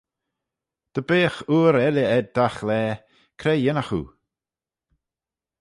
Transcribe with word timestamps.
Dy 0.93 1.01
beagh 1.07 1.39
oor 1.55 1.75
elley 1.87 2.07
ayd 2.15 2.27
dagh 2.35 2.59
laa, 2.67 2.93
cre 3.39 3.53
yinnagh 3.61 3.93
oo? 3.99 4.07